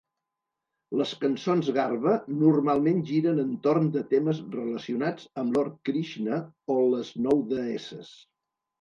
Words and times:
Les 1.01 1.11
cançons 1.23 1.69
Garba 1.75 2.13
normalment 2.45 3.05
giren 3.11 3.43
entorn 3.45 3.87
de 3.99 4.05
temes 4.17 4.43
relacionats 4.59 5.31
amb 5.45 5.57
Lord 5.61 5.79
Krishna 5.91 6.43
o 6.79 6.83
les 6.91 7.17
nou 7.31 7.49
deesses. 7.57 8.15